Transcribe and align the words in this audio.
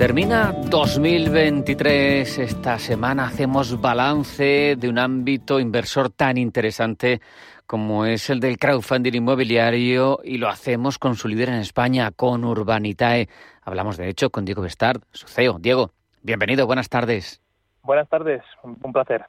Termina 0.00 0.54
2023. 0.70 2.38
Esta 2.38 2.78
semana 2.78 3.26
hacemos 3.26 3.78
balance 3.78 4.74
de 4.78 4.88
un 4.88 4.98
ámbito 4.98 5.60
inversor 5.60 6.08
tan 6.08 6.38
interesante 6.38 7.20
como 7.66 8.06
es 8.06 8.30
el 8.30 8.40
del 8.40 8.56
crowdfunding 8.58 9.12
inmobiliario 9.12 10.20
y 10.24 10.38
lo 10.38 10.48
hacemos 10.48 10.98
con 10.98 11.16
su 11.16 11.28
líder 11.28 11.50
en 11.50 11.56
España, 11.56 12.12
con 12.12 12.46
Urbanitae. 12.46 13.28
Hablamos 13.60 13.98
de 13.98 14.08
hecho 14.08 14.30
con 14.30 14.46
Diego 14.46 14.62
Bestard, 14.62 15.02
su 15.12 15.28
CEO. 15.28 15.58
Diego, 15.60 15.90
bienvenido, 16.22 16.66
buenas 16.66 16.88
tardes. 16.88 17.42
Buenas 17.82 18.08
tardes, 18.08 18.40
un 18.62 18.94
placer. 18.94 19.26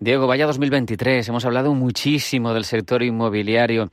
Diego, 0.00 0.26
vaya 0.26 0.46
2023, 0.46 1.28
hemos 1.28 1.44
hablado 1.44 1.74
muchísimo 1.74 2.54
del 2.54 2.64
sector 2.64 3.02
inmobiliario. 3.02 3.90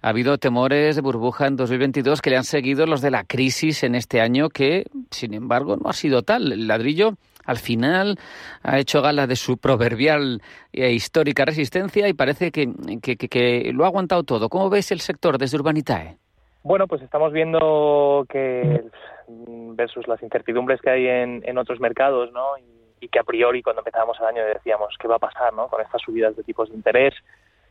Ha 0.00 0.10
habido 0.10 0.38
temores 0.38 0.94
de 0.94 1.02
burbuja 1.02 1.48
en 1.48 1.56
2022 1.56 2.22
que 2.22 2.30
le 2.30 2.36
han 2.36 2.44
seguido 2.44 2.86
los 2.86 3.02
de 3.02 3.10
la 3.10 3.24
crisis 3.24 3.82
en 3.82 3.96
este 3.96 4.20
año, 4.20 4.48
que, 4.48 4.84
sin 5.10 5.34
embargo, 5.34 5.76
no 5.76 5.90
ha 5.90 5.92
sido 5.92 6.22
tal. 6.22 6.52
El 6.52 6.68
ladrillo, 6.68 7.14
al 7.44 7.56
final, 7.56 8.16
ha 8.62 8.78
hecho 8.78 9.02
gala 9.02 9.26
de 9.26 9.34
su 9.34 9.58
proverbial 9.58 10.40
e 10.72 10.92
histórica 10.92 11.44
resistencia 11.44 12.08
y 12.08 12.12
parece 12.12 12.52
que, 12.52 12.68
que, 13.02 13.72
lo 13.74 13.84
ha 13.84 13.88
aguantado 13.88 14.22
todo. 14.22 14.48
¿Cómo 14.48 14.70
ves 14.70 14.92
el 14.92 15.00
sector 15.00 15.36
desde 15.36 15.56
Urbanitae? 15.56 16.16
Bueno, 16.62 16.86
pues 16.86 17.02
estamos 17.02 17.32
viendo 17.32 18.24
que 18.28 18.84
versus 19.26 20.06
las 20.06 20.22
incertidumbres 20.22 20.80
que 20.80 20.90
hay 20.90 21.08
en, 21.08 21.42
en 21.44 21.58
otros 21.58 21.80
mercados, 21.80 22.30
¿no? 22.32 22.56
Y, 22.58 23.04
y, 23.04 23.08
que 23.08 23.18
a 23.18 23.24
priori 23.24 23.62
cuando 23.62 23.80
empezábamos 23.80 24.16
el 24.20 24.26
año 24.26 24.44
decíamos 24.44 24.94
qué 25.00 25.08
va 25.08 25.16
a 25.16 25.20
pasar, 25.20 25.52
¿no? 25.54 25.66
Con 25.66 25.80
estas 25.80 26.02
subidas 26.02 26.36
de 26.36 26.44
tipos 26.44 26.68
de 26.68 26.76
interés, 26.76 27.14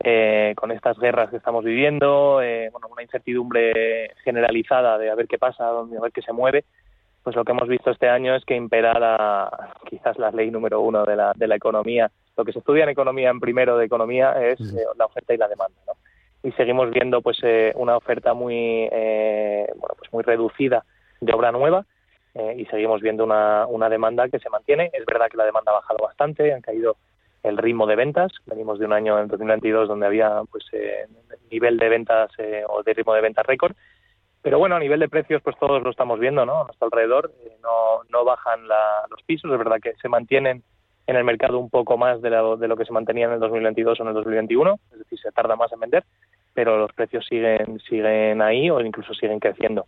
eh, 0.00 0.54
con 0.56 0.70
estas 0.70 0.98
guerras 0.98 1.30
que 1.30 1.36
estamos 1.36 1.64
viviendo, 1.64 2.40
eh, 2.42 2.68
bueno, 2.70 2.88
una 2.88 3.02
incertidumbre 3.02 4.14
generalizada 4.24 4.98
de 4.98 5.10
a 5.10 5.14
ver 5.14 5.26
qué 5.26 5.38
pasa, 5.38 5.68
a 5.68 5.82
ver 5.82 6.12
qué 6.12 6.22
se 6.22 6.32
mueve, 6.32 6.64
pues 7.28 7.36
lo 7.36 7.44
que 7.44 7.52
hemos 7.52 7.68
visto 7.68 7.90
este 7.90 8.08
año 8.08 8.34
es 8.34 8.42
que 8.46 8.56
impera 8.56 8.98
la, 8.98 9.74
quizás 9.86 10.18
la 10.18 10.30
ley 10.30 10.50
número 10.50 10.80
uno 10.80 11.04
de 11.04 11.14
la, 11.14 11.34
de 11.36 11.46
la 11.46 11.56
economía. 11.56 12.10
Lo 12.36 12.42
que 12.42 12.52
se 12.52 12.60
estudia 12.60 12.84
en 12.84 12.88
economía, 12.88 13.28
en 13.28 13.38
primero 13.38 13.76
de 13.76 13.84
economía, 13.84 14.32
es 14.46 14.58
eh, 14.60 14.84
la 14.96 15.04
oferta 15.04 15.34
y 15.34 15.36
la 15.36 15.46
demanda. 15.46 15.76
¿no? 15.86 15.92
Y 16.42 16.52
seguimos 16.52 16.90
viendo 16.90 17.20
pues 17.20 17.38
eh, 17.42 17.72
una 17.76 17.98
oferta 17.98 18.32
muy, 18.32 18.88
eh, 18.90 19.66
bueno, 19.76 19.94
pues 19.98 20.10
muy 20.10 20.22
reducida 20.22 20.86
de 21.20 21.32
obra 21.34 21.52
nueva 21.52 21.84
y 22.56 22.64
seguimos 22.66 23.02
viendo 23.02 23.24
una, 23.24 23.66
una 23.66 23.88
demanda 23.88 24.28
que 24.28 24.38
se 24.38 24.48
mantiene. 24.48 24.90
Es 24.94 25.04
verdad 25.04 25.28
que 25.28 25.36
la 25.36 25.44
demanda 25.44 25.72
ha 25.72 25.80
bajado 25.80 26.04
bastante, 26.04 26.54
han 26.54 26.60
caído 26.60 26.96
el 27.42 27.56
ritmo 27.56 27.86
de 27.86 27.96
ventas. 27.96 28.32
Venimos 28.46 28.78
de 28.78 28.86
un 28.86 28.92
año 28.92 29.18
en 29.18 29.28
2022 29.28 29.88
donde 29.88 30.06
había 30.06 30.42
pues 30.50 30.64
eh, 30.72 31.06
nivel 31.50 31.78
de 31.78 31.88
ventas 31.88 32.30
eh, 32.38 32.62
o 32.68 32.82
de 32.82 32.94
ritmo 32.94 33.14
de 33.14 33.20
ventas 33.20 33.46
récord. 33.46 33.74
Pero 34.42 34.58
bueno, 34.58 34.76
a 34.76 34.80
nivel 34.80 35.00
de 35.00 35.08
precios, 35.08 35.42
pues 35.42 35.56
todos 35.58 35.82
lo 35.82 35.90
estamos 35.90 36.20
viendo, 36.20 36.46
¿no? 36.46 36.62
A 36.62 36.64
nuestro 36.64 36.86
alrededor 36.86 37.32
eh, 37.44 37.56
no, 37.62 38.02
no 38.08 38.24
bajan 38.24 38.60
los 39.10 39.22
pisos. 39.24 39.50
Es 39.50 39.58
verdad 39.58 39.78
que 39.82 39.94
se 40.00 40.08
mantienen 40.08 40.62
en 41.06 41.16
el 41.16 41.24
mercado 41.24 41.58
un 41.58 41.70
poco 41.70 41.96
más 41.96 42.20
de 42.22 42.30
lo, 42.30 42.56
de 42.56 42.68
lo 42.68 42.76
que 42.76 42.84
se 42.84 42.92
mantenía 42.92 43.26
en 43.26 43.32
el 43.32 43.40
2022 43.40 43.98
o 43.98 44.02
en 44.02 44.08
el 44.08 44.14
2021. 44.14 44.78
Es 44.92 44.98
decir, 44.98 45.18
se 45.18 45.32
tarda 45.32 45.56
más 45.56 45.72
en 45.72 45.80
vender, 45.80 46.04
pero 46.54 46.78
los 46.78 46.92
precios 46.92 47.26
siguen, 47.26 47.80
siguen 47.88 48.42
ahí 48.42 48.70
o 48.70 48.80
incluso 48.80 49.14
siguen 49.14 49.40
creciendo. 49.40 49.86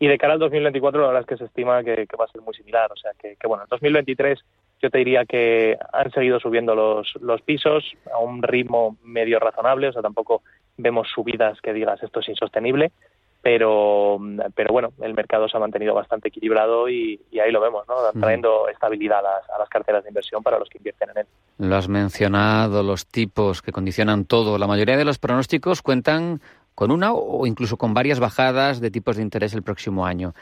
Y 0.00 0.08
de 0.08 0.18
cara 0.18 0.32
al 0.32 0.38
2024, 0.40 1.00
la 1.00 1.06
verdad 1.06 1.22
es 1.22 1.28
que 1.28 1.36
se 1.36 1.44
estima 1.44 1.84
que, 1.84 2.06
va 2.18 2.24
a 2.24 2.28
ser 2.28 2.40
muy 2.40 2.54
similar. 2.54 2.90
O 2.90 2.96
sea, 2.96 3.12
que 3.18 3.36
bueno, 3.46 3.62
el 3.62 3.68
2023 3.68 4.42
yo 4.84 4.90
te 4.90 4.98
diría 4.98 5.24
que 5.24 5.78
han 5.94 6.10
seguido 6.10 6.38
subiendo 6.38 6.74
los, 6.74 7.14
los 7.22 7.40
pisos 7.40 7.82
a 8.12 8.18
un 8.18 8.42
ritmo 8.42 8.98
medio 9.02 9.38
razonable, 9.40 9.88
o 9.88 9.92
sea, 9.94 10.02
tampoco 10.02 10.42
vemos 10.76 11.08
subidas 11.08 11.58
que 11.62 11.72
digas 11.72 12.02
esto 12.02 12.20
es 12.20 12.28
insostenible, 12.28 12.92
pero, 13.40 14.18
pero 14.54 14.72
bueno, 14.74 14.92
el 15.00 15.14
mercado 15.14 15.48
se 15.48 15.56
ha 15.56 15.60
mantenido 15.60 15.94
bastante 15.94 16.28
equilibrado 16.28 16.90
y, 16.90 17.18
ahí 17.42 17.50
lo 17.50 17.62
vemos, 17.62 17.86
¿no? 17.88 17.94
trayendo 18.20 18.68
estabilidad 18.68 19.20
a 19.20 19.22
las, 19.22 19.50
a 19.50 19.58
las, 19.58 19.70
carteras 19.70 20.04
de 20.04 20.10
inversión 20.10 20.42
para 20.42 20.58
los 20.58 20.68
que 20.68 20.76
invierten 20.76 21.08
en 21.10 21.18
él. 21.18 21.26
Lo 21.56 21.76
has 21.76 21.88
mencionado, 21.88 22.82
los 22.82 23.06
tipos 23.06 23.62
que 23.62 23.72
condicionan 23.72 24.26
todo. 24.26 24.58
La 24.58 24.66
mayoría 24.66 24.98
de 24.98 25.06
los 25.06 25.18
pronósticos 25.18 25.80
cuentan 25.80 26.42
con 26.74 26.90
una 26.90 27.14
o 27.14 27.46
incluso 27.46 27.78
con 27.78 27.94
varias 27.94 28.20
bajadas 28.20 28.82
de 28.82 28.90
tipos 28.90 29.16
de 29.16 29.22
interés 29.22 29.54
el 29.54 29.62
próximo 29.62 30.04
año. 30.04 30.34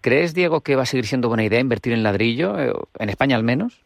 ¿Crees, 0.00 0.34
Diego, 0.34 0.60
que 0.60 0.76
va 0.76 0.82
a 0.82 0.86
seguir 0.86 1.06
siendo 1.06 1.28
buena 1.28 1.44
idea 1.44 1.58
invertir 1.58 1.92
en 1.92 2.02
ladrillo, 2.02 2.58
eh, 2.58 2.72
en 2.98 3.08
España 3.08 3.36
al 3.36 3.42
menos? 3.42 3.84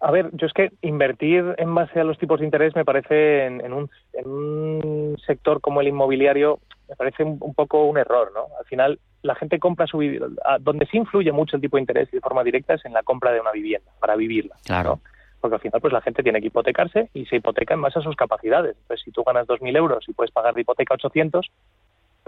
A 0.00 0.12
ver, 0.12 0.30
yo 0.32 0.46
es 0.46 0.52
que 0.52 0.70
invertir 0.82 1.54
en 1.58 1.74
base 1.74 1.98
a 1.98 2.04
los 2.04 2.18
tipos 2.18 2.38
de 2.38 2.46
interés 2.46 2.76
me 2.76 2.84
parece 2.84 3.46
en, 3.46 3.72
un, 3.72 5.16
sector 5.26 5.60
como 5.60 5.80
el 5.80 5.88
inmobiliario 5.88 6.60
me 6.88 6.94
parece 6.94 7.24
un, 7.24 7.54
poco 7.54 7.84
un 7.84 7.98
error, 7.98 8.30
¿no? 8.32 8.46
Al 8.58 8.64
final 8.66 9.00
la 9.22 9.34
gente 9.34 9.58
compra 9.58 9.86
su 9.86 9.98
vivienda, 9.98 10.58
donde 10.60 10.86
sí 10.86 10.96
influye 10.96 11.32
mucho 11.32 11.56
el 11.56 11.62
tipo 11.62 11.76
de 11.76 11.82
interés 11.82 12.10
de 12.10 12.20
forma 12.20 12.44
directa 12.44 12.74
es 12.74 12.84
en 12.84 12.92
la 12.92 13.02
compra 13.02 13.32
de 13.32 13.40
una 13.40 13.50
vivienda 13.50 13.90
para 13.98 14.14
vivirla. 14.14 14.54
Claro. 14.64 15.00
Porque 15.40 15.56
al 15.56 15.60
final 15.60 15.80
pues 15.80 15.92
la 15.92 16.00
gente 16.00 16.22
tiene 16.22 16.40
que 16.40 16.46
hipotecarse 16.46 17.10
y 17.12 17.26
se 17.26 17.36
hipoteca 17.36 17.74
en 17.74 17.82
base 17.82 17.98
a 17.98 18.02
sus 18.02 18.14
capacidades. 18.14 18.76
Pues 18.86 19.00
si 19.00 19.10
tú 19.10 19.24
ganas 19.24 19.46
2.000 19.48 19.76
euros 19.76 20.04
y 20.08 20.12
puedes 20.12 20.30
pagar 20.30 20.54
de 20.54 20.60
hipoteca 20.60 20.94
800, 20.94 21.50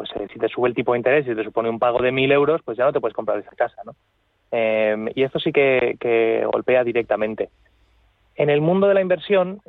pues 0.01 0.09
eh, 0.17 0.29
si 0.33 0.39
te 0.39 0.49
sube 0.49 0.67
el 0.67 0.75
tipo 0.75 0.95
de 0.95 0.99
interés 0.99 1.27
y 1.29 1.35
te 1.35 1.45
supone 1.45 1.69
un 1.69 1.79
pago 1.79 1.99
de 2.01 2.11
mil 2.11 2.33
euros, 2.33 2.63
pues 2.65 2.79
ya 2.79 2.87
no 2.87 2.93
te 2.95 3.01
puedes 3.01 3.15
comprar 3.15 3.39
esa 3.39 3.51
casa, 3.51 3.83
¿no? 3.85 3.95
Em, 4.51 5.11
y 5.15 5.25
esto 5.25 5.39
sí 5.39 5.53
que, 5.53 6.43
golpea 6.51 6.83
directamente. 6.85 7.51
En 8.35 8.49
el 8.49 8.63
mundo 8.63 8.89
de 8.89 8.95
la 8.95 9.03
inversión, 9.03 9.61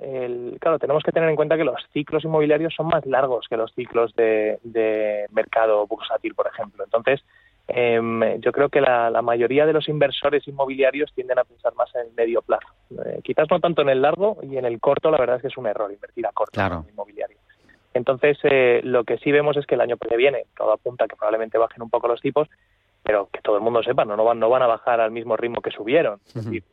claro, 0.62 0.80
tenemos 0.80 1.04
que 1.04 1.12
tener 1.12 1.28
en 1.28 1.36
cuenta 1.36 1.58
que 1.58 1.66
los 1.66 1.76
ciclos 1.92 2.24
inmobiliarios 2.24 2.74
son 2.74 2.88
más 2.88 3.06
largos 3.06 3.46
que 3.50 3.58
los 3.58 3.74
ciclos 3.74 4.16
de, 4.16 5.28
mercado 5.32 5.86
bursátil, 5.86 6.34
por 6.34 6.48
ejemplo. 6.48 6.86
Entonces, 6.86 7.22
em, 7.68 8.40
yo 8.40 8.54
creo 8.54 8.70
que 8.70 8.80
la, 8.80 9.22
mayoría 9.22 9.66
de 9.66 9.74
los 9.74 9.90
inversores 9.90 10.48
inmobiliarios 10.48 11.12
tienden 11.14 11.40
a 11.40 11.44
pensar 11.44 11.76
más 11.76 11.94
en 11.96 12.08
el 12.08 12.14
medio 12.14 12.42
plazo. 12.42 12.70
Eh, 13.06 13.20
quizás 13.22 13.52
no 13.52 13.60
tanto 13.60 13.82
en 13.82 13.90
el 13.90 14.02
largo 14.02 14.38
y 14.44 14.56
en 14.56 14.64
el 14.64 14.80
corto, 14.80 15.12
la 15.12 15.18
verdad 15.18 15.36
es 15.36 15.42
que 15.42 15.50
es 15.50 15.58
un 15.58 15.68
error 15.68 15.92
invertir 15.92 16.26
a 16.26 16.32
corto 16.32 16.58
en 16.62 16.90
inmobiliario. 16.90 17.41
Entonces, 17.94 18.38
eh, 18.44 18.82
lo 18.84 19.04
que 19.04 19.18
sí 19.18 19.32
vemos 19.32 19.58
es 19.58 19.66
que 19.66 19.76
el 19.76 19.82
año 19.82 19.98
que 19.98 20.16
viene, 20.16 20.46
todo 20.56 20.72
apunta 20.72 21.08
que 21.08 21.16
probablemente 21.16 21.58
bajen 21.58 21.82
un 21.82 21.90
poco 21.90 22.08
los 22.08 22.22
tipos, 22.22 22.48
pero 23.04 23.30
que 23.32 23.42
todo 23.42 23.58
el 23.58 23.62
mundo 23.62 23.84
sepa, 23.84 24.06
no, 24.06 24.16
no, 24.16 24.24
van, 24.24 24.40
no 24.40 24.50
van 24.50 24.62
a 24.62 24.68
bajar 24.68 25.02
al 25.02 25.12
mismo 25.12 25.36
ritmo 25.36 25.62
que 25.62 25.72
subieron. 25.72 26.20
Es 26.28 26.46
decir, 26.46 26.64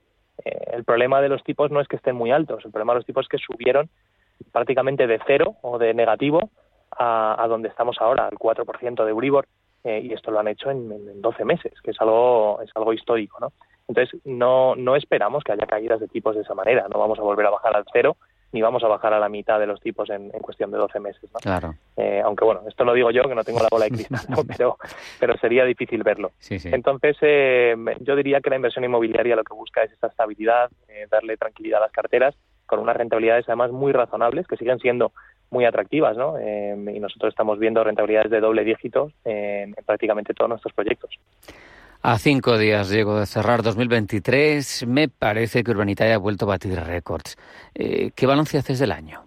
eh, 0.45 0.59
el 0.73 0.85
problema 0.85 1.21
de 1.21 1.29
los 1.29 1.43
tipos 1.43 1.71
no 1.71 1.81
es 1.81 1.89
que 1.89 1.97
estén 1.97 2.15
muy 2.15 2.31
altos, 2.31 2.65
el 2.65 2.71
problema 2.71 2.93
de 2.93 2.99
los 2.99 3.07
tipos 3.07 3.25
es 3.25 3.29
que 3.29 3.39
subieron 3.39 3.89
prácticamente 4.53 5.07
de 5.07 5.19
cero 5.27 5.57
o 5.63 5.79
de 5.79 5.95
negativo 5.95 6.51
a, 6.91 7.45
donde 7.49 7.69
estamos 7.69 7.97
ahora, 8.01 8.27
al 8.27 8.39
4% 8.39 9.05
de 9.05 9.11
Euribor, 9.11 9.47
eh, 9.85 10.01
y 10.03 10.13
esto 10.13 10.31
lo 10.31 10.41
han 10.41 10.49
hecho 10.49 10.71
en, 10.71 10.91
en, 10.91 11.21
12 11.21 11.45
meses, 11.45 11.73
que 11.83 11.91
es 11.93 12.01
algo, 12.01 12.61
es 12.63 12.71
algo 12.75 12.93
histórico. 12.93 13.39
¿no? 13.41 13.53
Entonces, 13.89 14.21
no, 14.25 14.75
no 14.75 14.97
esperamos 14.97 15.45
que 15.45 15.53
haya 15.53 15.67
caídas 15.67 16.01
de 16.01 16.09
tipos 16.09 16.35
de 16.35 16.43
esa 16.43 16.55
manera, 16.55 16.87
no 16.89 16.99
vamos 16.99 17.19
a 17.19 17.23
volver 17.23 17.47
a 17.47 17.51
bajar 17.51 17.77
al 17.77 17.85
cero 17.93 18.17
ni 18.53 18.63
vamos 18.63 18.83
a 18.83 18.89
bajar 18.89 19.13
a 19.13 19.21
la 19.21 19.29
mitad 19.29 19.59
de 19.59 19.67
los 19.67 19.81
tipos 19.81 20.09
en, 20.11 20.31
cuestión 20.31 20.71
de 20.71 20.79
12 20.79 21.01
meses. 21.01 21.31
¿no? 21.33 21.41
Claro. 21.41 21.75
Eh, 21.97 22.21
aunque 22.25 22.45
bueno, 22.45 22.63
esto 22.67 22.85
lo 22.85 22.95
digo 22.95 23.11
yo, 23.11 23.23
que 23.25 23.35
no 23.35 23.45
tengo 23.45 23.61
la 23.61 23.69
bola 23.71 23.85
de 23.85 23.91
cristal, 23.91 24.21
pero, 24.57 24.79
pero 25.21 25.37
sería 25.39 25.65
difícil 25.65 26.03
verlo. 26.03 26.33
Entonces, 26.49 27.17
eh, 27.21 27.77
yo 28.01 28.17
diría 28.17 28.41
que 28.41 28.51
la 28.51 28.57
inversión 28.57 28.85
inmobiliaria 28.85 29.37
lo 29.37 29.45
que 29.45 29.55
busca 29.55 29.83
es 29.83 29.93
esa 29.93 30.07
estabilidad, 30.07 30.71
eh, 30.89 31.07
darle 31.11 31.37
tranquilidad 31.37 31.79
a 31.79 31.87
las 31.87 31.93
carteras, 31.93 32.35
con 32.67 32.81
unas 32.81 32.97
rentabilidades 32.97 33.49
además 33.49 33.71
muy 33.71 33.93
razonables, 33.93 34.47
que 34.47 34.57
siguen 34.57 34.79
siendo 34.79 35.13
muy 35.51 35.65
atractivas, 35.65 36.15
¿no? 36.15 36.39
y 36.39 37.01
nosotros 37.01 37.31
estamos 37.31 37.59
viendo 37.59 37.83
rentabilidades 37.83 38.31
de 38.31 38.39
doble 38.39 38.65
dígito 38.65 39.11
en 39.25 39.75
prácticamente 39.87 40.35
todos 40.35 40.51
nuestros 40.51 40.75
proyectos. 40.75 41.19
A 42.01 42.17
cinco 42.19 42.57
días 42.57 42.91
llego 42.91 43.19
de 43.19 43.27
cerrar 43.27 43.63
2023, 43.63 44.87
me 44.87 45.09
parece 45.09 45.65
que 45.65 45.73
Urbanitae 45.73 46.13
ha 46.13 46.19
vuelto 46.19 46.45
a 46.45 46.49
batir 46.49 46.79
récords. 46.79 47.37
Eh, 47.75 48.13
¿Qué 48.15 48.25
balance 48.25 48.57
haces 48.57 48.79
del 48.79 48.93
año? 48.93 49.23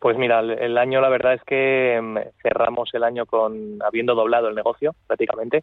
Pues 0.00 0.18
mira, 0.18 0.40
el, 0.40 0.78
año 0.78 1.00
la 1.00 1.10
verdad 1.10 1.34
es 1.34 1.42
que 1.44 2.00
mm, 2.02 2.18
cerramos 2.42 2.92
el 2.92 3.04
año 3.04 3.24
con 3.24 3.78
habiendo 3.84 4.16
doblado 4.16 4.48
el 4.48 4.56
negocio 4.56 4.96
prácticamente, 5.06 5.62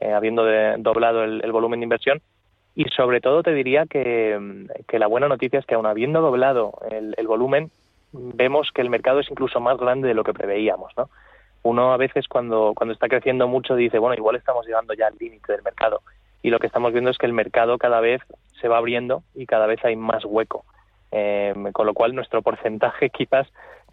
eh, 0.00 0.12
habiendo 0.12 0.44
doblado 0.78 1.24
el, 1.24 1.52
volumen 1.52 1.80
de 1.80 1.84
inversión 1.84 2.22
y 2.74 2.84
sobre 2.84 3.20
todo 3.20 3.42
te 3.42 3.52
diría 3.52 3.84
que, 3.84 4.38
mm, 4.40 4.84
que, 4.88 4.98
la 4.98 5.08
buena 5.08 5.28
noticia 5.28 5.58
es 5.58 5.66
que 5.66 5.74
aun 5.74 5.86
habiendo 5.86 6.22
doblado 6.22 6.72
el, 6.90 7.14
el 7.18 7.26
volumen, 7.26 7.70
vemos 8.12 8.70
que 8.74 8.80
el 8.80 8.88
mercado 8.88 9.20
es 9.20 9.30
incluso 9.30 9.60
más 9.60 9.76
grande 9.76 10.08
de 10.08 10.14
lo 10.14 10.24
que 10.24 10.32
preveíamos, 10.32 10.90
¿no? 10.96 11.10
Uno 11.62 11.92
a 11.92 11.96
veces 11.96 12.26
cuando, 12.28 12.72
cuando 12.74 12.92
está 12.92 13.08
creciendo 13.08 13.46
mucho 13.46 13.76
dice, 13.76 13.98
bueno, 13.98 14.16
igual 14.16 14.36
estamos 14.36 14.66
llegando 14.66 14.94
ya 14.94 15.06
al 15.06 15.16
límite 15.18 15.52
del 15.52 15.62
mercado. 15.62 16.02
Y 16.42 16.50
lo 16.50 16.58
que 16.58 16.66
estamos 16.66 16.92
viendo 16.92 17.10
es 17.10 17.18
que 17.18 17.26
el 17.26 17.32
mercado 17.32 17.78
cada 17.78 18.00
vez 18.00 18.20
se 18.60 18.68
va 18.68 18.78
abriendo 18.78 19.22
y 19.34 19.46
cada 19.46 19.66
vez 19.66 19.84
hay 19.84 19.94
más 19.96 20.24
hueco. 20.24 20.64
Eh, 21.12 21.54
con 21.72 21.86
lo 21.86 21.94
cual 21.94 22.14
nuestro 22.14 22.42
porcentaje 22.42 23.10
quizás, 23.16 23.46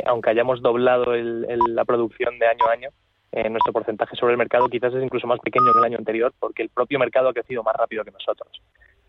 aunque 0.06 0.31
hayamos 0.31 0.62
doblado 0.62 1.13
el, 1.13 1.45
la 1.68 1.86
producción 1.86 2.39
de 2.39 2.48
año 2.48 2.66
a 2.68 2.71
año, 2.71 2.89
nuestro 3.31 3.72
porcentaje 3.72 4.15
sobre 4.15 4.31
el 4.31 4.39
mercado 4.39 4.68
quizás 4.69 4.92
es 4.92 5.04
incluso 5.04 5.27
más 5.27 5.39
pequeño 5.39 5.72
que 5.72 5.77
el 5.77 5.86
año 5.86 6.00
anterior 6.00 6.33
porque 6.39 6.63
el 6.63 6.69
propio 6.69 6.98
mercado 6.98 7.30
ha 7.30 7.33
crecido 7.33 7.62
más 7.62 7.75
rápido 7.75 8.04
que 8.04 8.10
nosotros. 8.10 8.50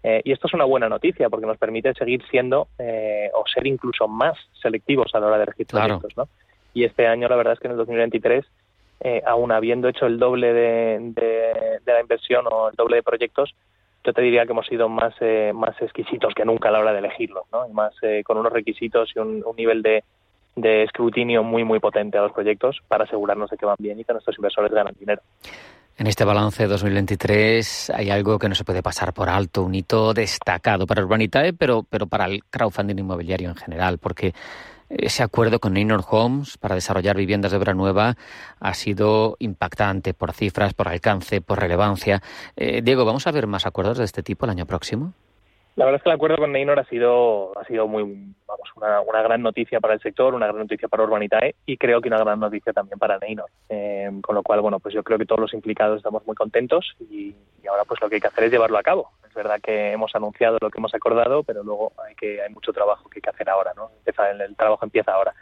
y 0.03 0.31
esto 0.31 0.47
es 0.47 0.53
una 0.53 0.67
buena 0.67 0.91
noticia 0.91 1.31
porque 1.31 1.47
nos 1.47 1.57
permite 1.57 1.95
seguir 1.95 2.23
siendo 2.31 2.69
o 3.33 3.45
ser 3.47 3.67
incluso 3.67 4.07
más 4.09 4.37
selectivos 4.61 5.15
a 5.15 5.21
la 5.21 5.29
hora 5.29 5.39
de 5.39 5.45
elegir 5.45 5.67
proyectos. 5.67 6.15
¿no? 6.19 6.29
Y 6.75 6.85
este 6.85 7.07
año 7.07 7.29
la 7.29 7.37
verdad 7.37 7.55
es 7.55 7.61
que 7.61 7.67
en 7.67 7.73
el 7.73 7.79
2023 7.79 8.45
eh, 9.03 9.23
aún 9.27 9.51
habiendo 9.51 9.89
hecho 9.89 10.05
el 10.07 10.19
doble 10.19 10.53
de, 10.53 11.81
la 11.87 12.01
inversión 12.01 12.45
o 12.51 12.69
el 12.69 12.77
doble 12.77 12.97
de 12.97 13.03
proyectos, 13.03 13.55
yo 14.05 14.13
te 14.13 14.21
diría 14.21 14.45
que 14.45 14.53
hemos 14.53 14.67
sido 14.67 14.89
más, 14.89 15.15
eh, 15.21 15.53
más 15.55 15.81
exquisitos 15.81 16.35
que 16.35 16.45
nunca 16.45 16.69
a 16.69 16.73
la 16.73 16.81
hora 16.81 16.93
de 16.93 16.99
elegirlos, 16.99 17.45
¿no? 17.51 17.67
Y 17.67 17.73
más 17.73 17.95
eh, 18.03 18.23
con 18.25 18.37
unos 18.37 18.53
requisitos 18.53 19.11
y 19.15 19.19
un, 19.19 19.43
nivel 19.57 19.83
de, 19.83 20.05
de 20.55 20.83
escrutinio 20.83 21.43
muy, 21.43 21.65
muy 21.65 21.81
potente 21.81 22.19
a 22.19 22.23
los 22.23 22.33
proyectos 22.33 22.79
para 22.89 23.05
asegurarnos 23.05 23.49
de 23.51 23.57
que 23.57 23.67
van 23.67 23.77
bien 23.79 23.99
y 23.99 24.05
que 24.05 24.13
nuestros 24.13 24.37
inversores 24.37 24.73
ganan 24.73 24.95
dinero. 24.99 25.23
En 25.97 26.07
este 26.07 26.25
balance 26.25 26.63
de 26.63 26.69
2023 26.69 27.91
hay 27.91 28.11
algo 28.11 28.39
que 28.39 28.49
no 28.49 28.55
se 28.55 28.65
puede 28.65 28.83
pasar 28.83 29.13
por 29.13 29.29
alto, 29.29 29.63
un 29.63 29.75
hito 29.75 30.15
destacado 30.15 30.87
para 30.87 31.03
Urbanitae, 31.03 31.53
pero, 31.53 31.85
pero 31.89 32.07
para 32.07 32.27
el 32.27 32.43
crowdfunding 32.45 32.99
inmobiliario 32.99 33.51
en 33.51 33.57
general, 33.57 33.99
porque 33.99 34.33
ese 34.91 35.23
acuerdo 35.23 35.61
con 35.61 35.75
Neynor 35.75 36.03
Homes 36.11 36.59
para 36.59 36.75
desarrollar 36.75 37.17
viviendas 37.17 37.53
de 37.53 37.59
obra 37.59 37.75
nueva 37.75 38.17
ha 38.59 38.75
sido 38.75 39.37
impactante 39.39 40.15
por 40.15 40.33
cifras, 40.33 40.75
por 40.75 40.89
alcance, 40.89 41.41
por 41.41 41.61
relevancia. 41.61 42.21
Eh, 42.57 42.83
Diego, 42.83 43.05
¿vamos 43.05 43.27
a 43.27 43.33
ver 43.33 43.47
más 43.47 43.67
acuerdos 43.67 43.99
de 43.99 44.05
este 44.05 44.23
tipo 44.23 44.47
el 44.47 44.51
año 44.51 44.67
próximo? 44.67 45.13
La 45.77 45.85
verdad 45.85 45.99
es 45.99 46.03
que 46.03 46.11
el 46.11 46.17
acuerdo 46.17 46.37
con 46.37 46.53
Neynor 46.53 46.81
ha 46.81 46.85
sido, 46.85 47.57
ha 47.59 47.65
sido 47.65 47.87
muy, 47.87 48.03
vamos, 48.47 48.69
una, 49.07 49.23
gran 49.23 49.41
noticia 49.41 49.81
para 49.81 49.95
el 49.95 50.01
sector, 50.01 50.35
una 50.35 50.47
gran 50.47 50.59
noticia 50.59 50.89
para 50.89 51.05
Urbanitae 51.05 51.55
y 51.65 51.77
creo 51.77 52.01
que 52.01 52.09
una 52.09 52.19
gran 52.19 52.41
noticia 52.41 52.73
también 52.73 52.99
para 52.99 53.19
Neynor. 53.19 53.49
Eh, 53.69 54.11
con 54.21 54.35
lo 54.35 54.43
cual, 54.43 54.61
bueno, 54.61 54.81
pues 54.81 54.93
yo 54.93 55.05
creo 55.05 55.19
que 55.19 55.25
todos 55.25 55.41
los 55.41 55.55
implicados 55.55 55.99
estamos 55.99 56.27
muy 56.27 56.35
contentos 56.35 56.97
y, 56.99 57.35
y 57.63 57.67
ahora 57.69 57.85
pues 57.85 58.01
lo 58.01 58.09
que 58.09 58.17
hay 58.17 58.21
que 58.21 58.27
hacer 58.27 58.45
es 58.45 58.51
llevarlo 58.51 58.77
a 58.77 58.83
cabo. 58.83 59.11
Es 59.31 59.35
verdad 59.35 59.61
que 59.63 59.93
hemos 59.93 60.13
anunciado 60.17 60.59
lo 60.61 60.71
que 60.71 60.79
hemos 60.79 60.93
acordado, 60.93 61.45
pero 61.45 61.63
luego 61.63 61.93
hay 62.05 62.17
que 62.17 62.43
hay 62.43 62.53
mucho 62.53 62.73
trabajo 62.73 63.09
que 63.09 63.19
hay 63.19 63.23
que 63.23 63.31
hacer 63.31 63.49
ahora, 63.49 63.73
¿no? 63.77 63.91
Empieza, 63.99 64.29
el, 64.29 64.57
trabajo 64.57 64.85
empieza 64.85 65.13
ahora. 65.13 65.33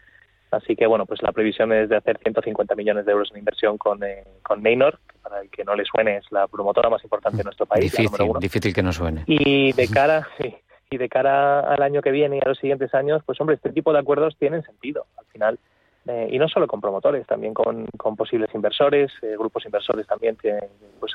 Así 0.51 0.77
que, 0.77 0.87
bueno, 0.87 1.07
pues 1.07 1.23
la 1.23 1.33
previsión 1.33 1.73
es 1.73 1.89
de 1.89 1.97
hacer 1.97 2.19
150 2.19 2.75
millones 2.75 3.07
de 3.07 3.13
euros 3.13 3.31
en 3.33 3.39
inversión 3.39 3.79
con, 3.79 4.05
eh, 4.05 4.25
con 4.43 4.63
Neynor, 4.63 4.99
que 5.09 5.19
para 5.23 5.41
el 5.41 5.51
que 5.51 5.65
no 5.65 5.75
le 5.75 5.85
suene 5.87 6.19
es 6.19 6.31
la 6.31 6.47
promotora 6.49 6.91
más 6.91 7.03
importante 7.03 7.39
de 7.39 7.45
nuestro 7.45 7.65
país. 7.65 7.91
Difícil, 7.91 8.29
difícil 8.41 8.75
que 8.75 8.83
no 8.83 8.93
suene. 8.93 9.25
Y 9.27 9.73
de 9.73 9.89
cara, 9.89 10.29
sí, 10.39 10.55
y 10.91 10.99
de 10.99 11.09
cara 11.09 11.61
al 11.61 11.83
año 11.83 12.03
que 12.03 12.11
viene 12.11 12.37
y 12.37 12.41
a 12.45 12.49
los 12.49 12.59
siguientes 12.59 12.93
años, 12.95 13.23
pues 13.25 13.41
hombre, 13.41 13.57
este 13.57 13.73
tipo 13.73 13.93
de 13.93 14.01
acuerdos 14.01 14.37
tienen 14.39 14.63
sentido. 14.63 15.07
Al 15.19 15.25
final, 15.27 15.59
eh, 16.07 16.29
y 16.31 16.39
no 16.39 16.49
solo 16.49 16.67
con 16.67 16.81
promotores, 16.81 17.27
también 17.27 17.53
con, 17.53 17.87
con 17.99 18.17
posibles 18.17 18.49
inversores, 18.55 19.11
eh, 19.23 19.35
grupos 19.39 19.65
inversores 19.67 20.07
también 20.07 20.37
que 20.37 20.59
pues, 20.99 21.13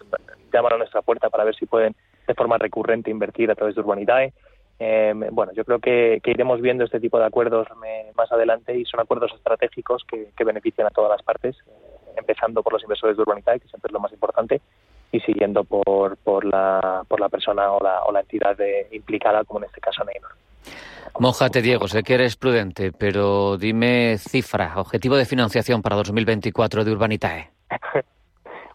llaman 0.52 0.74
a 0.74 0.78
nuestra 0.78 1.02
puerta 1.02 1.30
para 1.30 1.44
ver 1.44 1.56
si 1.56 1.66
pueden 1.66 1.96
de 2.28 2.34
forma 2.34 2.58
recurrente 2.58 3.12
invertir 3.12 3.52
a 3.52 3.56
través 3.56 3.76
de 3.76 3.82
Urbanitae. 3.82 4.34
Eh, 4.80 5.14
bueno, 5.32 5.54
yo 5.54 5.64
creo 5.66 5.80
que, 5.80 6.22
iremos 6.26 6.62
viendo 6.62 6.84
este 6.84 7.00
tipo 7.00 7.20
de 7.20 7.26
acuerdos 7.26 7.68
más 8.16 8.32
adelante 8.32 8.78
y 8.78 8.86
son 8.86 9.00
acuerdos 9.00 9.32
estratégicos 9.34 10.04
que, 10.08 10.44
benefician 10.44 10.88
a 10.88 10.92
todas 10.92 11.12
las 11.12 11.24
partes, 11.24 11.56
empezando 12.18 12.64
por 12.64 12.74
los 12.74 12.84
inversores 12.84 13.16
de 13.16 13.22
Urbanitae, 13.22 13.60
que 13.60 13.68
siempre 13.68 13.90
es 13.90 13.94
lo 13.94 14.00
más 14.00 14.12
importante, 14.12 14.62
y 15.12 15.20
siguiendo 15.22 15.64
por, 15.64 16.18
por, 16.18 16.44
la, 16.46 17.04
por 17.08 17.20
la 17.20 17.30
persona 17.30 17.72
o 17.72 17.82
la, 17.82 18.04
o 18.04 18.12
la 18.12 18.22
entidad 18.22 18.58
implicada, 18.92 19.44
como 19.44 19.60
en 19.60 19.66
este 19.66 19.80
caso 19.80 20.04
Neymar. 20.04 20.32
Mójate, 21.20 21.62
Diego, 21.62 21.88
sé 21.88 22.02
que 22.02 22.16
eres 22.16 22.36
prudente, 22.36 22.92
pero 22.92 23.58
dime 23.58 24.18
cifra, 24.18 24.74
objetivo 24.78 25.16
de 25.16 25.26
financiación 25.26 25.82
para 25.82 25.96
2024 25.96 26.84
de 26.84 26.92
Urbanitae. 26.92 27.52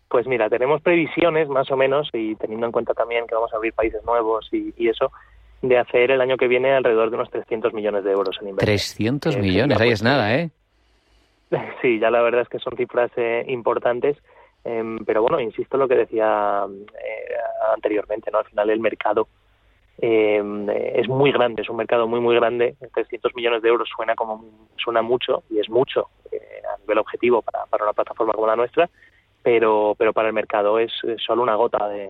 Pues 0.09 0.27
mira, 0.27 0.49
tenemos 0.49 0.81
previsiones 0.81 1.49
más 1.49 1.71
o 1.71 1.77
menos, 1.77 2.09
y 2.15 2.35
teniendo 2.37 2.67
en 2.67 2.73
cuenta 2.73 2.95
también 2.95 3.27
que 3.27 3.35
vamos 3.35 3.53
a 3.53 3.57
abrir 3.57 3.75
países 3.75 4.03
nuevos 4.05 4.49
y, 4.53 4.89
eso, 4.89 5.13
de 5.61 5.77
hacer 5.77 6.11
el 6.11 6.21
año 6.21 6.39
que 6.39 6.49
viene 6.49 6.73
alrededor 6.73 7.11
de 7.11 7.17
unos 7.17 7.31
300 7.31 7.75
millones 7.75 8.05
de 8.05 8.13
euros 8.13 8.39
en 8.41 8.49
inversión. 8.49 9.21
300 9.21 9.37
eh, 9.37 9.39
millones, 9.39 9.81
ahí 9.81 9.91
es 9.91 10.03
nada, 10.03 10.35
¿eh? 10.35 10.51
Sí, 11.83 11.99
ya 11.99 12.11
la 12.11 12.23
verdad 12.23 12.43
es 12.43 12.49
que 12.49 12.59
son 12.59 12.77
cifras 12.77 13.11
eh, 13.17 13.45
importantes, 13.49 14.17
em, 14.65 14.99
pero 15.05 15.21
bueno, 15.21 15.41
insisto 15.41 15.77
en 15.77 15.81
lo 15.81 15.89
que 15.89 15.97
decía 15.97 16.65
eh, 16.67 17.35
anteriormente, 17.75 18.31
¿no? 18.31 18.39
Al 18.39 18.47
final 18.47 18.71
el 18.71 18.81
mercado 18.81 19.29
em, 19.99 20.71
es 20.71 21.07
muy 21.07 21.33
grande, 21.33 21.63
es 21.63 21.69
un 21.69 21.77
mercado 21.77 22.07
muy, 22.07 22.21
muy 22.21 22.35
grande. 22.35 22.77
300 22.95 23.35
millones 23.35 23.61
de 23.61 23.69
euros 23.69 23.89
suena 23.95 24.15
como 24.15 24.43
suena 24.77 25.03
mucho, 25.03 25.43
y 25.51 25.59
es 25.59 25.69
mucho 25.69 26.09
a 26.33 26.79
nivel 26.81 26.99
objetivo 26.99 27.43
para, 27.43 27.67
para 27.67 27.85
una 27.85 27.93
plataforma 27.93 28.33
como 28.35 28.47
la 28.47 28.57
nuestra, 28.57 28.89
pero, 29.49 29.95
pero 29.97 30.13
para 30.13 30.29
el 30.29 30.35
mercado 30.35 30.79
es, 30.79 30.93
solo 31.27 31.43
una 31.43 31.55
gota 31.55 31.89
de, 31.89 32.07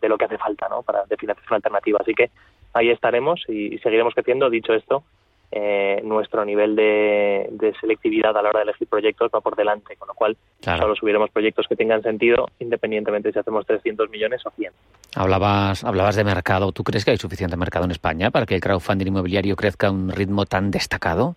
de, 0.00 0.08
lo 0.08 0.16
que 0.16 0.24
hace 0.24 0.38
falta 0.38 0.66
¿no? 0.66 0.82
para 0.82 1.04
de 1.04 1.18
financiación 1.18 1.56
alternativa. 1.56 1.98
Así 2.00 2.14
que 2.14 2.30
ahí 2.72 2.88
estaremos 2.88 3.44
y, 3.48 3.76
seguiremos 3.80 4.14
creciendo. 4.14 4.48
Dicho 4.48 4.72
esto, 4.72 5.04
eh, 5.50 6.00
nuestro 6.02 6.42
nivel 6.46 6.74
de, 6.74 7.48
de, 7.50 7.74
selectividad 7.78 8.34
a 8.34 8.40
la 8.40 8.48
hora 8.48 8.60
de 8.60 8.70
elegir 8.70 8.88
proyectos 8.88 9.30
va 9.34 9.42
por 9.42 9.56
delante, 9.56 9.94
con 9.96 10.08
lo 10.08 10.14
cual 10.14 10.38
solo 10.62 10.96
subiremos 10.96 11.28
proyectos 11.28 11.66
que 11.68 11.76
tengan 11.76 12.00
sentido, 12.00 12.48
independientemente 12.60 13.30
si 13.30 13.38
hacemos 13.38 13.66
300 13.66 14.08
millones 14.08 14.40
o 14.46 14.50
100. 14.52 14.72
Hablabas, 15.14 15.84
hablabas 15.84 16.16
de 16.16 16.24
mercado. 16.24 16.72
¿Tú 16.72 16.82
crees 16.82 17.04
que 17.04 17.10
hay 17.10 17.18
suficiente 17.18 17.58
mercado 17.58 17.84
en 17.84 17.90
España 17.90 18.30
para 18.30 18.46
que 18.46 18.54
el 18.54 18.62
crowdfunding 18.62 19.08
inmobiliario 19.08 19.54
crezca 19.54 19.88
a 19.88 19.90
un 19.90 20.08
ritmo 20.08 20.46
tan 20.46 20.70
destacado? 20.70 21.36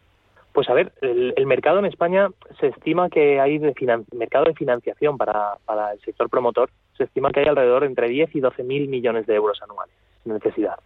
Pues 0.56 0.70
a 0.70 0.74
ver, 0.74 0.94
el, 1.02 1.46
mercado 1.46 1.80
en 1.80 1.86
España 1.86 2.30
se 2.62 2.68
estima 2.68 3.10
que 3.10 3.42
hay 3.42 3.58
de 3.58 3.76
mercado 4.14 4.46
de 4.46 4.54
financiación 4.54 5.18
para, 5.18 5.58
para 5.66 5.92
el 5.92 6.00
sector 6.00 6.30
promotor, 6.30 6.70
se 6.98 7.04
estima 7.04 7.32
que 7.32 7.42
hay 7.42 7.48
alrededor 7.48 7.84
entre 7.84 8.08
10 8.08 8.34
y 8.34 8.40
12 8.40 8.64
mil 8.64 8.88
millones 8.88 9.28
de 9.28 9.36
euros 9.36 9.62
anuales 9.62 9.94
de 10.24 10.34
necesidad. 10.34 10.80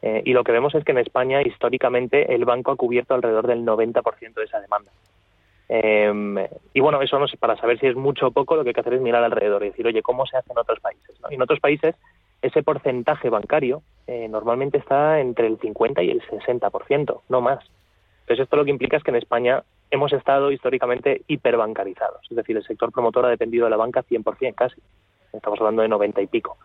Eh, 0.00 0.22
y 0.24 0.32
lo 0.32 0.42
que 0.42 0.52
vemos 0.52 0.74
es 0.74 0.82
que 0.82 0.92
en 0.92 0.98
España 0.98 1.42
históricamente 1.42 2.34
el 2.34 2.46
banco 2.46 2.72
ha 2.72 2.76
cubierto 2.76 3.12
alrededor 3.12 3.46
del 3.46 3.66
90% 3.66 4.32
de 4.32 4.44
esa 4.44 4.60
demanda. 4.60 4.90
Eh, 5.68 6.48
y 6.72 6.80
bueno, 6.80 7.02
eso 7.02 7.18
no 7.18 7.28
sé, 7.28 7.36
para 7.36 7.56
saber 7.58 7.78
si 7.80 7.88
es 7.88 7.94
mucho 7.94 8.28
o 8.28 8.30
poco, 8.30 8.56
lo 8.56 8.62
que 8.62 8.70
hay 8.70 8.74
que 8.74 8.80
hacer 8.80 8.94
es 8.94 9.02
mirar 9.02 9.22
alrededor 9.22 9.62
y 9.62 9.68
decir, 9.68 9.86
oye, 9.86 10.00
¿cómo 10.00 10.24
se 10.24 10.38
hace 10.38 10.52
en 10.52 10.58
otros 10.58 10.80
países? 10.80 11.14
Y 11.28 11.34
en 11.34 11.42
otros 11.42 11.60
países 11.60 11.94
ese 12.40 12.62
porcentaje 12.62 13.28
bancario 13.28 13.82
eh, 14.06 14.26
normalmente 14.26 14.78
está 14.78 15.20
entre 15.20 15.48
el 15.48 15.58
50 15.58 16.02
y 16.02 16.10
el 16.10 16.22
60%, 16.22 17.20
no 17.28 17.40
más. 17.42 17.62
Entonces, 18.32 18.44
esto 18.44 18.56
lo 18.56 18.64
que 18.64 18.70
implica 18.70 18.96
es 18.96 19.02
que 19.02 19.10
en 19.10 19.18
España 19.18 19.62
hemos 19.90 20.10
estado 20.14 20.50
históricamente 20.50 21.20
hiperbancarizados, 21.28 22.22
es 22.30 22.34
decir, 22.34 22.56
el 22.56 22.64
sector 22.64 22.90
promotor 22.90 23.26
ha 23.26 23.28
dependido 23.28 23.66
de 23.66 23.70
la 23.70 23.76
banca 23.76 24.02
100% 24.02 24.54
casi, 24.54 24.80
estamos 25.34 25.60
hablando 25.60 25.82
de 25.82 25.88
90 25.88 26.22
y 26.22 26.26
pico. 26.28 26.56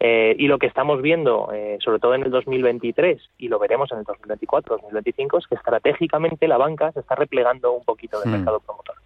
Eh, 0.00 0.34
y 0.36 0.48
lo 0.48 0.58
que 0.58 0.66
estamos 0.66 1.00
viendo, 1.00 1.48
eh, 1.54 1.78
sobre 1.78 2.00
todo 2.00 2.16
en 2.16 2.24
el 2.24 2.32
2023, 2.32 3.22
y 3.38 3.46
lo 3.46 3.60
veremos 3.60 3.92
en 3.92 3.98
el 3.98 4.04
2024, 4.04 4.78
2025, 4.78 5.38
es 5.38 5.46
que 5.46 5.54
estratégicamente 5.54 6.48
la 6.48 6.56
banca 6.56 6.90
se 6.90 6.98
está 6.98 7.14
replegando 7.14 7.70
un 7.70 7.84
poquito 7.84 8.18
del 8.18 8.30
hmm. 8.30 8.36
mercado 8.38 8.58
promotor. 8.58 8.96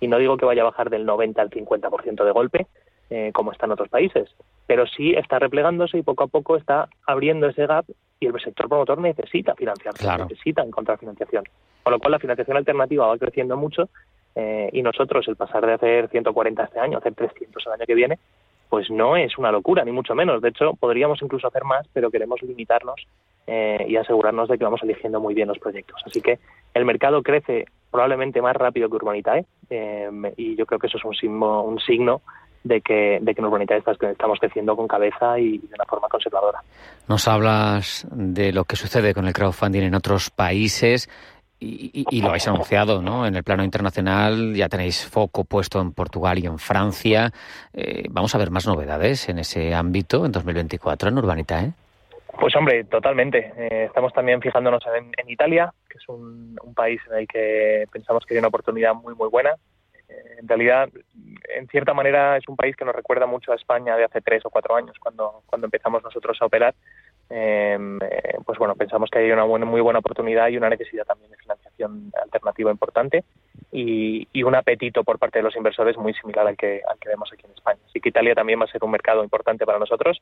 Y 0.00 0.08
no 0.08 0.18
digo 0.18 0.36
que 0.36 0.44
vaya 0.44 0.60
a 0.60 0.66
bajar 0.66 0.90
del 0.90 1.06
90 1.06 1.40
al 1.40 1.48
50% 1.48 2.24
de 2.24 2.30
golpe, 2.30 2.66
eh, 3.10 3.30
como 3.34 3.52
está 3.52 3.66
en 3.66 3.72
otros 3.72 3.88
países, 3.88 4.28
pero 4.66 4.86
sí 4.86 5.12
está 5.12 5.38
replegándose 5.38 5.98
y 5.98 6.02
poco 6.02 6.24
a 6.24 6.28
poco 6.28 6.56
está 6.56 6.88
abriendo 7.06 7.48
ese 7.48 7.66
gap 7.66 7.84
y 8.18 8.26
el 8.26 8.40
sector 8.40 8.68
promotor 8.68 8.98
necesita 8.98 9.54
financiarse, 9.54 10.06
necesita 10.18 10.62
encontrar 10.62 10.98
financiación. 10.98 11.44
Con 11.82 11.92
lo 11.92 11.98
cual 11.98 12.12
la 12.12 12.18
financiación 12.18 12.56
alternativa 12.56 13.06
va 13.06 13.18
creciendo 13.18 13.56
mucho 13.56 13.88
eh, 14.34 14.70
y 14.72 14.82
nosotros 14.82 15.28
el 15.28 15.36
pasar 15.36 15.66
de 15.66 15.74
hacer 15.74 16.08
140 16.08 16.64
este 16.64 16.80
año 16.80 16.96
a 16.96 17.00
hacer 17.00 17.14
300 17.14 17.66
el 17.66 17.72
año 17.72 17.86
que 17.86 17.94
viene, 17.94 18.18
pues 18.68 18.90
no 18.90 19.16
es 19.16 19.36
una 19.38 19.52
locura, 19.52 19.84
ni 19.84 19.92
mucho 19.92 20.14
menos. 20.14 20.40
De 20.40 20.48
hecho, 20.48 20.74
podríamos 20.74 21.20
incluso 21.22 21.46
hacer 21.46 21.64
más, 21.64 21.86
pero 21.92 22.10
queremos 22.10 22.42
limitarnos 22.42 23.06
eh, 23.46 23.84
y 23.86 23.96
asegurarnos 23.96 24.48
de 24.48 24.58
que 24.58 24.64
vamos 24.64 24.82
eligiendo 24.82 25.20
muy 25.20 25.34
bien 25.34 25.48
los 25.48 25.58
proyectos. 25.58 26.02
Así 26.06 26.20
que 26.20 26.38
el 26.72 26.84
mercado 26.84 27.22
crece 27.22 27.66
probablemente 27.90 28.42
más 28.42 28.56
rápido 28.56 28.88
que 28.88 28.96
Urbanitae 28.96 29.44
eh, 29.70 30.10
y 30.36 30.56
yo 30.56 30.66
creo 30.66 30.80
que 30.80 30.88
eso 30.88 30.98
es 30.98 31.04
un 31.04 31.14
signo, 31.14 31.62
un 31.62 31.78
signo 31.78 32.22
de 32.64 32.80
que, 32.80 33.18
de 33.20 33.34
que 33.34 33.40
en 33.40 33.44
Urbanitae 33.44 33.78
estamos 33.78 34.40
creciendo 34.40 34.74
con 34.74 34.88
cabeza 34.88 35.38
y 35.38 35.58
de 35.58 35.74
una 35.74 35.84
forma 35.84 36.08
conservadora. 36.08 36.60
Nos 37.08 37.28
hablas 37.28 38.06
de 38.10 38.52
lo 38.52 38.64
que 38.64 38.76
sucede 38.76 39.14
con 39.14 39.26
el 39.26 39.34
crowdfunding 39.34 39.82
en 39.82 39.94
otros 39.94 40.30
países. 40.30 41.08
Y, 41.60 42.20
lo 42.20 42.28
habéis 42.28 42.46
anunciado, 42.46 43.00
¿no? 43.00 43.26
En 43.26 43.36
el 43.36 43.42
plano 43.42 43.64
internacional 43.64 44.54
ya 44.54 44.68
tenéis 44.68 45.06
foco 45.06 45.44
puesto 45.44 45.80
en 45.80 45.92
Portugal 45.92 46.38
y 46.38 46.46
en 46.46 46.58
Francia. 46.58 47.30
Eh, 47.72 48.04
¿Vamos 48.10 48.34
a 48.34 48.38
ver 48.38 48.50
más 48.50 48.66
novedades 48.66 49.30
en 49.30 49.38
ese 49.38 49.72
ámbito 49.72 50.26
en 50.26 50.32
2024 50.32 51.08
en 51.08 51.18
Urbanitae? 51.18 51.72
Pues 52.38 52.54
hombre, 52.56 52.84
totalmente. 52.84 53.52
Eh, 53.56 53.84
estamos 53.84 54.12
también 54.12 54.42
fijándonos 54.42 54.82
en, 54.94 55.30
Italia, 55.30 55.72
que 55.88 55.96
es 55.96 56.06
un, 56.08 56.58
un, 56.62 56.74
país 56.74 57.00
en 57.10 57.18
el 57.18 57.26
que 57.26 57.84
pensamos 57.90 58.26
que 58.26 58.34
hay 58.34 58.38
una 58.38 58.48
oportunidad 58.48 58.92
muy, 58.92 59.14
muy 59.14 59.28
buena. 59.30 59.54
En 60.08 60.48
realidad, 60.48 60.88
en 61.56 61.68
cierta 61.68 61.94
manera, 61.94 62.36
es 62.36 62.46
un 62.48 62.56
país 62.56 62.76
que 62.76 62.84
nos 62.84 62.94
recuerda 62.94 63.26
mucho 63.26 63.52
a 63.52 63.56
España 63.56 63.96
de 63.96 64.04
hace 64.04 64.20
tres 64.20 64.44
o 64.44 64.50
cuatro 64.50 64.76
años, 64.76 64.96
cuando, 65.00 65.42
cuando 65.46 65.66
empezamos 65.66 66.02
nosotros 66.02 66.36
a 66.40 66.46
operar. 66.46 66.74
Em, 67.30 67.98
eh, 68.02 68.36
pues 68.44 68.58
bueno, 68.58 68.74
pensamos 68.74 69.10
que 69.10 69.18
hay 69.18 69.30
una 69.30 69.46
muy 69.46 69.80
buena 69.80 70.00
oportunidad 70.00 70.48
y 70.48 70.56
una 70.56 70.68
necesidad 70.68 71.04
también 71.04 71.30
de 71.30 71.38
financiación 71.38 72.12
alternativa 72.22 72.70
importante. 72.70 73.24
y, 73.76 74.42
un 74.44 74.54
apetito 74.54 75.02
por 75.04 75.18
parte 75.18 75.38
de 75.38 75.42
los 75.42 75.56
inversores 75.56 75.96
muy 75.96 76.12
similar 76.14 76.46
al 76.46 76.56
que, 76.56 76.82
al 76.86 76.98
que 76.98 77.08
vemos 77.08 77.32
aquí 77.32 77.46
en 77.46 77.52
España. 77.52 77.80
Así 77.86 77.98
que 77.98 78.10
Italia 78.10 78.34
también 78.34 78.60
va 78.60 78.64
a 78.66 78.68
ser 78.68 78.84
un 78.84 78.90
mercado 78.90 79.24
importante 79.24 79.64
para 79.64 79.78
nosotros 79.78 80.20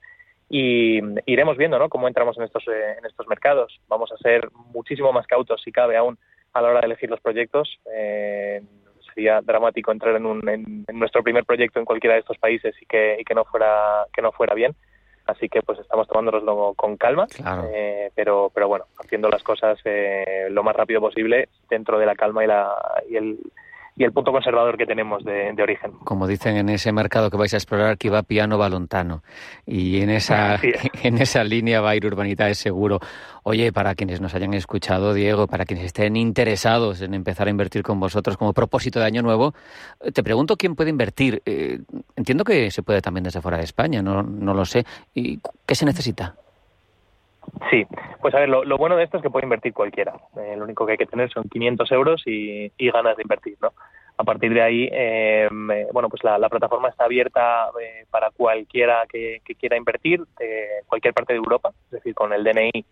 y 0.49 1.01
iremos 1.27 1.57
viendo 1.57 1.79
¿no? 1.79 1.89
cómo 1.89 2.07
entramos 2.07 2.39
en 2.39 2.45
estos, 2.45 2.63
eh, 2.69 2.95
en 2.99 3.05
estos 3.05 3.27
mercados. 3.27 3.81
Vamos 3.89 4.13
a 4.13 4.17
ser 4.19 4.49
muchísimo 4.73 5.13
más 5.13 5.27
cautos, 5.27 5.61
si 5.61 5.73
cabe 5.73 5.97
aún, 5.97 6.19
a 6.53 6.63
la 6.63 6.69
hora 6.69 6.81
de 6.81 6.87
elegir 6.87 7.11
los 7.11 7.21
proyectos. 7.21 7.81
Eh, 7.93 8.63
sería 9.15 9.41
dramático 9.41 9.93
entrar 9.93 10.17
en, 10.17 10.27
un, 10.27 10.49
en, 10.49 10.85
nuestro 10.93 11.23
primer 11.23 11.45
proyecto 11.45 11.79
en 11.79 11.85
cualquiera 11.85 12.15
de 12.15 12.21
estos 12.21 12.39
países 12.39 12.75
y 12.81 12.87
que, 12.87 13.17
y 13.21 13.25
que 13.25 13.35
no 13.35 13.45
fuera 13.45 14.07
que 14.13 14.23
no 14.23 14.33
fuera 14.33 14.55
bien. 14.55 14.75
Así 15.27 15.49
que 15.49 15.63
pues 15.63 15.79
estamos 15.79 16.09
tomándonoslo 16.09 16.75
con 16.75 16.97
calma 16.97 17.29
eh, 17.73 18.11
pero 18.15 18.51
pero 18.53 18.67
bueno 18.67 18.87
haciendo 18.99 19.29
las 19.29 19.45
cosas 19.45 19.79
eh, 19.85 20.49
lo 20.51 20.65
más 20.65 20.75
rápido 20.75 21.01
posible 21.01 21.49
dentro 21.71 21.97
de 21.99 22.07
la 22.07 22.17
calma 22.17 22.43
y 22.43 22.49
la 22.49 22.75
y 23.09 23.17
el 23.17 23.39
y 23.97 24.05
el 24.05 24.13
punto 24.13 24.33
conservador 24.33 24.77
que 24.77 24.87
tenemos 24.87 25.23
de, 25.25 25.55
origen. 25.63 25.93
Como 26.05 26.27
dicen 26.27 26.57
en 26.57 26.69
ese 26.69 26.93
mercado 26.93 27.31
que 27.31 27.37
vais 27.37 27.53
a 27.53 27.59
explorar, 27.59 27.99
que 27.99 28.11
va 28.11 28.23
piano 28.23 28.57
valontano. 28.57 29.23
Y 29.67 30.01
en 30.01 30.11
esa, 30.11 30.59
en 31.03 31.19
esa 31.19 31.45
línea 31.45 31.81
va 31.81 31.91
a 31.91 31.97
ir 31.97 32.07
es 32.39 32.59
seguro. 32.59 33.01
Oye, 33.43 33.73
para 33.73 33.95
quienes 33.95 34.21
nos 34.21 34.35
hayan 34.35 34.55
escuchado, 34.55 35.15
Diego, 35.15 35.47
para 35.47 35.65
quienes 35.65 35.87
estén 35.87 36.17
interesados 36.17 37.01
en 37.03 37.15
empezar 37.15 37.49
a 37.49 37.51
invertir 37.51 37.83
con 37.83 38.01
vosotros 38.01 38.37
como 38.37 38.53
propósito 38.53 39.01
de 39.01 39.07
año 39.07 39.23
nuevo, 39.23 39.55
te 40.13 40.23
pregunto 40.23 40.57
quién 40.57 40.75
puede 40.75 40.91
invertir. 40.91 41.43
Eh, 41.45 41.81
entiendo 42.17 42.45
que 42.45 42.71
se 42.71 42.83
puede 42.83 43.01
también 43.03 43.25
desde 43.25 43.41
fuera 43.41 43.59
de 43.59 43.65
España, 43.65 44.03
no, 44.03 44.23
no 44.23 44.55
lo 44.55 44.65
sé. 44.65 44.85
¿Y 45.15 45.41
qué 45.67 45.75
se 45.75 45.85
necesita? 45.85 46.37
Sí, 47.71 47.87
pues 48.21 48.35
a 48.35 48.41
ver, 48.41 48.49
lo, 48.49 48.79
bueno 48.79 48.97
de 48.97 49.05
esto 49.05 49.17
es 49.17 49.23
que 49.23 49.31
puede 49.31 49.47
invertir 49.47 49.73
cualquiera. 49.73 50.15
Eh, 50.37 50.55
lo 50.57 50.65
único 50.65 50.87
que 50.87 50.93
hay 50.93 50.99
que 50.99 51.07
tener 51.07 51.31
son 51.31 51.45
500 51.45 51.93
euros 51.93 52.23
y, 52.27 52.71
ganas 52.79 53.17
de 53.17 53.23
invertir, 53.23 53.57
¿no? 53.61 53.73
A 54.19 54.25
partir 54.25 54.53
de 54.53 54.63
ahí, 54.63 54.89
em, 54.93 55.71
eh, 55.71 55.87
bueno, 55.93 56.09
pues 56.09 56.23
la, 56.23 56.49
plataforma 56.49 56.89
está 56.89 57.05
abierta 57.05 57.71
eh, 57.81 58.05
para 58.11 58.31
cualquiera 58.31 59.05
que, 59.09 59.41
quiera 59.59 59.77
invertir 59.77 60.23
de 60.39 60.83
cualquier 60.87 61.15
parte 61.15 61.33
de 61.33 61.39
Europa, 61.39 61.73
es 61.87 61.91
decir, 61.93 62.15
con 62.15 62.33
el 62.33 62.45
DNI 62.45 62.85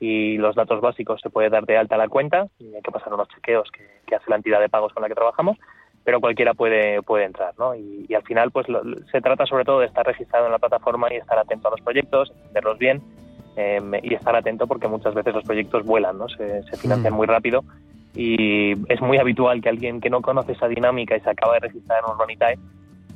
y 0.00 0.38
los 0.38 0.54
datos 0.54 0.80
básicos 0.80 1.20
se 1.20 1.30
puede 1.30 1.50
dar 1.50 1.66
de 1.66 1.76
alta 1.76 1.96
la 1.96 2.08
cuenta 2.08 2.46
y 2.58 2.72
hay 2.74 2.82
que 2.82 2.92
pasar 2.92 3.12
unos 3.12 3.28
chequeos 3.28 3.68
que, 3.72 4.14
hace 4.14 4.30
la 4.30 4.36
entidad 4.36 4.60
de 4.60 4.68
pagos 4.68 4.92
con 4.92 5.02
la 5.02 5.08
que 5.08 5.14
trabajamos, 5.14 5.58
pero 6.04 6.20
cualquiera 6.20 6.54
puede 6.54 7.02
puede 7.02 7.24
entrar, 7.24 7.54
¿no? 7.58 7.74
Y, 7.74 8.06
al 8.14 8.22
final, 8.22 8.52
pues 8.52 8.66
se 9.10 9.20
trata 9.20 9.46
sobre 9.46 9.64
todo 9.64 9.80
de 9.80 9.86
estar 9.86 10.06
registrado 10.06 10.46
en 10.46 10.52
la 10.52 10.58
plataforma 10.58 11.12
y 11.12 11.16
estar 11.16 11.38
atento 11.38 11.68
a 11.68 11.72
los 11.72 11.80
proyectos, 11.80 12.30
entenderlos 12.30 12.78
bien 12.78 13.02
Em, 13.60 13.92
y 14.04 14.14
estar 14.14 14.36
atento 14.36 14.68
porque 14.68 14.86
muchas 14.86 15.12
veces 15.14 15.34
los 15.34 15.42
proyectos 15.42 15.84
vuelan, 15.84 16.16
¿no? 16.16 16.28
se, 16.28 16.62
financian 16.76 17.12
mm. 17.12 17.16
muy 17.16 17.26
rápido 17.26 17.64
y 18.14 18.70
es 18.88 19.00
muy 19.00 19.18
habitual 19.18 19.60
que 19.60 19.68
alguien 19.68 20.00
que 20.00 20.10
no 20.10 20.22
conoce 20.22 20.52
esa 20.52 20.68
dinámica 20.68 21.16
y 21.16 21.20
se 21.20 21.28
acaba 21.28 21.54
de 21.54 21.60
registrar 21.66 22.04
en 22.04 22.12
Urbanitae, 22.12 22.56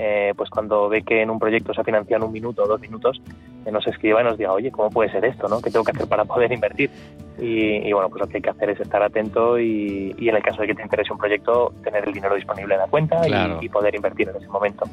eh, 0.00 0.34
pues 0.37 0.50
cuando 0.50 0.88
ve 0.88 1.02
que 1.02 1.22
en 1.22 1.30
un 1.30 1.38
proyecto 1.38 1.72
se 1.72 1.80
ha 1.80 1.84
financiado 1.84 2.25
en 2.25 2.26
un 2.26 2.32
minuto 2.32 2.64
o 2.64 2.66
dos 2.66 2.80
minutos, 2.80 3.22
eh, 3.64 3.73
nos 3.73 3.87
escriba 3.87 4.21
y 4.21 4.25
nos 4.25 4.38
diga, 4.38 4.52
oye, 4.52 4.71
¿cómo 4.71 4.90
puede 4.90 5.11
ser 5.11 5.25
esto? 5.25 5.49
¿no? 5.49 5.61
¿Qué 5.61 5.71
tengo 5.71 5.85
que 5.85 5.92
hacer 5.92 6.07
para 6.07 6.25
poder 6.25 6.52
invertir? 6.52 6.90
Y, 7.38 7.92
bueno, 7.92 8.09
pues 8.09 8.21
lo 8.21 8.28
que 8.28 8.37
hay 8.37 8.42
que 8.42 8.50
hacer 8.50 8.71
es 8.71 8.81
estar 8.81 9.02
atento 9.02 9.59
y, 9.59 10.14
en 10.19 10.37
el 10.37 10.42
caso 10.42 10.61
de 10.61 10.69
que 10.69 10.75
te 10.75 10.83
interese 10.83 11.12
un 11.12 11.19
proyecto, 11.19 11.73
tener 11.83 12.07
el 12.07 12.12
dinero 12.12 12.35
disponible 12.35 12.75
en 12.75 12.81
la 12.81 12.87
cuenta 12.87 13.23
y, 13.61 13.69
poder 13.69 13.95
invertir 13.95 14.28
en 14.28 14.37
ese 14.37 14.49
momento. 14.49 14.85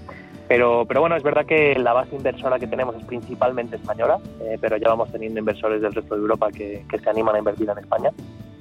Pero, 0.47 0.85
pero 0.87 1.01
bueno, 1.01 1.15
es 1.15 1.21
verdad 1.21 1.45
que 1.45 1.77
la 1.77 1.93
base 1.93 2.15
inversora 2.15 2.57
que 2.57 2.65
tenemos 2.65 2.95
es 2.95 3.03
principalmente 3.03 3.75
española, 3.75 4.17
eh, 4.41 4.57
pero 4.59 4.77
ya 4.77 4.89
vamos 4.89 5.11
teniendo 5.11 5.39
inversores 5.39 5.79
del 5.79 5.93
resto 5.93 6.15
de 6.15 6.21
Europa 6.21 6.49
que, 6.49 6.83
se 6.89 7.09
animan 7.09 7.35
a 7.35 7.39
invertir 7.39 7.69
en 7.69 7.77
España. 7.77 8.09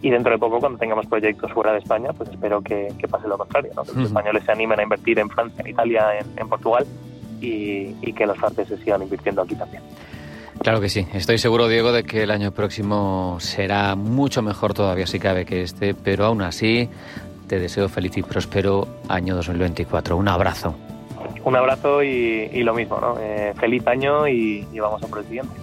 Y 0.02 0.10
dentro 0.10 0.30
de 0.30 0.38
poco, 0.38 0.60
cuando 0.60 0.78
tengamos 0.78 1.06
proyectos 1.06 1.50
fuera 1.52 1.72
de 1.72 1.78
España, 1.78 2.12
pues 2.12 2.28
espero 2.28 2.60
que, 2.60 2.92
pase 3.10 3.26
lo 3.26 3.38
contrario, 3.38 3.70
que 3.70 3.76
los 3.76 4.06
españoles 4.06 4.44
se 4.44 4.52
animen 4.52 4.78
a 4.78 4.82
invertir 4.82 5.18
en 5.18 5.30
Francia, 5.30 5.60
en 5.60 5.66
Italia, 5.66 6.18
en, 6.36 6.48
Portugal 6.48 6.86
y, 7.40 7.94
y 8.02 8.12
que 8.12 8.26
los 8.26 8.36
franceses 8.38 8.80
sigan 8.80 9.02
invirtiendo 9.02 9.42
aquí 9.42 9.54
también. 9.54 9.82
Claro 10.62 10.80
que 10.80 10.88
sí. 10.88 11.06
Estoy 11.12 11.38
seguro, 11.38 11.68
Diego, 11.68 11.92
de 11.92 12.02
que 12.02 12.24
el 12.24 12.30
año 12.30 12.50
próximo 12.50 13.38
será 13.40 13.94
mucho 13.94 14.42
mejor 14.42 14.74
todavía, 14.74 15.06
si 15.06 15.20
cabe, 15.20 15.44
que 15.44 15.62
este, 15.62 15.94
pero 15.94 16.24
aún 16.24 16.42
así 16.42 16.88
te 17.46 17.58
deseo 17.58 17.88
feliz 17.88 18.16
y 18.16 18.22
próspero 18.22 18.88
año 19.08 19.36
2024. 19.36 20.16
Un 20.16 20.28
abrazo 20.28 20.74
un 21.44 21.56
abrazo 21.56 22.02
y, 22.02 22.62
lo 22.62 22.74
mismo, 22.74 22.98
¿no? 23.00 23.18
Eh, 23.18 23.54
feliz 23.58 23.86
año 23.86 24.28
y, 24.28 24.66
y 24.72 24.80
vamos 24.80 25.02
a 25.02 25.06
por 25.06 25.20
el 25.20 25.24
siguiente. 25.24 25.54